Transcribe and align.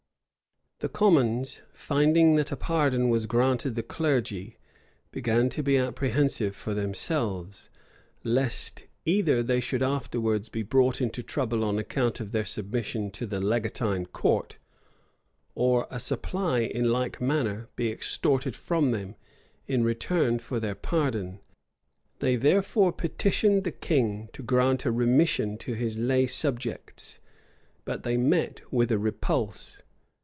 The 0.83 0.89
commons, 0.89 1.61
finding 1.71 2.33
that 2.37 2.51
a 2.51 2.55
pardon 2.55 3.09
was 3.09 3.27
granted 3.27 3.75
the 3.75 3.83
clergy, 3.83 4.57
began 5.11 5.47
to 5.49 5.61
be 5.61 5.77
apprehensive 5.77 6.55
for 6.55 6.73
themselves, 6.73 7.69
lest 8.23 8.85
either 9.05 9.43
they 9.43 9.59
should 9.59 9.83
afterwards 9.83 10.49
be 10.49 10.63
brought 10.63 10.99
into 10.99 11.21
trouble 11.21 11.63
on 11.63 11.77
account 11.77 12.19
of 12.19 12.31
their 12.31 12.45
submission 12.45 13.11
to 13.11 13.27
the 13.27 13.39
legatine 13.39 14.07
court, 14.07 14.57
or 15.53 15.85
a 15.91 15.99
supply, 15.99 16.61
in 16.61 16.89
like 16.89 17.21
manner, 17.21 17.69
be 17.75 17.91
extorted 17.91 18.55
from 18.55 18.89
them, 18.89 19.13
in 19.67 19.83
return 19.83 20.39
for 20.39 20.59
their 20.59 20.73
pardon. 20.73 21.41
They 22.17 22.37
therefore 22.37 22.91
petitioned 22.91 23.65
the 23.65 23.71
king 23.71 24.29
to 24.33 24.41
grant 24.41 24.85
a 24.85 24.91
remission 24.91 25.59
to 25.59 25.75
his 25.75 25.99
lay 25.99 26.25
subjects; 26.25 27.19
but 27.85 28.01
they 28.01 28.17
met 28.17 28.63
with 28.73 28.91
a 28.91 28.97
repulse. 28.97 29.83